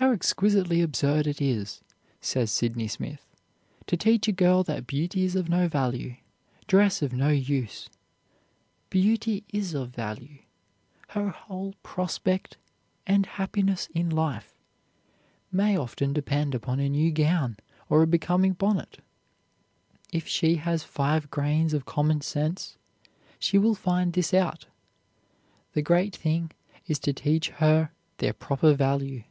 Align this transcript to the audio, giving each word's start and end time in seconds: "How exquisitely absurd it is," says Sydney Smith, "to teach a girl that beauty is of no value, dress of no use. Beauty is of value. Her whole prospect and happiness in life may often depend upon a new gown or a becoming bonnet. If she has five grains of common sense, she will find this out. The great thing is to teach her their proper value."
"How 0.00 0.12
exquisitely 0.12 0.82
absurd 0.82 1.26
it 1.26 1.40
is," 1.40 1.80
says 2.20 2.52
Sydney 2.52 2.86
Smith, 2.86 3.24
"to 3.86 3.96
teach 3.96 4.28
a 4.28 4.32
girl 4.32 4.62
that 4.64 4.86
beauty 4.86 5.24
is 5.24 5.34
of 5.34 5.48
no 5.48 5.68
value, 5.68 6.16
dress 6.66 7.00
of 7.00 7.14
no 7.14 7.30
use. 7.30 7.88
Beauty 8.90 9.44
is 9.54 9.72
of 9.72 9.88
value. 9.88 10.40
Her 11.08 11.30
whole 11.30 11.74
prospect 11.82 12.58
and 13.06 13.24
happiness 13.24 13.88
in 13.94 14.10
life 14.10 14.52
may 15.50 15.78
often 15.78 16.12
depend 16.12 16.54
upon 16.54 16.78
a 16.78 16.90
new 16.90 17.10
gown 17.10 17.56
or 17.88 18.02
a 18.02 18.06
becoming 18.06 18.52
bonnet. 18.52 18.98
If 20.12 20.28
she 20.28 20.56
has 20.56 20.82
five 20.84 21.30
grains 21.30 21.72
of 21.72 21.86
common 21.86 22.20
sense, 22.20 22.76
she 23.38 23.56
will 23.56 23.74
find 23.74 24.12
this 24.12 24.34
out. 24.34 24.66
The 25.72 25.80
great 25.80 26.14
thing 26.14 26.50
is 26.86 26.98
to 26.98 27.14
teach 27.14 27.48
her 27.48 27.92
their 28.18 28.34
proper 28.34 28.74
value." 28.74 29.22